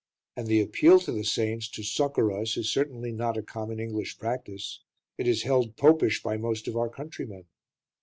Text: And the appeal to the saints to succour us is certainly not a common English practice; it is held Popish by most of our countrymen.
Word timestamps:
And 0.35 0.47
the 0.47 0.61
appeal 0.61 0.99
to 1.01 1.11
the 1.11 1.23
saints 1.23 1.69
to 1.69 1.83
succour 1.83 2.31
us 2.31 2.57
is 2.57 2.73
certainly 2.73 3.11
not 3.11 3.37
a 3.37 3.43
common 3.43 3.79
English 3.79 4.17
practice; 4.17 4.79
it 5.19 5.27
is 5.27 5.43
held 5.43 5.77
Popish 5.77 6.23
by 6.23 6.37
most 6.37 6.67
of 6.67 6.75
our 6.75 6.89
countrymen. 6.89 7.45